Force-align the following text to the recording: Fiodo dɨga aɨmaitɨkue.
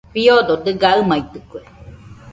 Fiodo 0.13 0.53
dɨga 0.63 0.87
aɨmaitɨkue. 0.93 1.59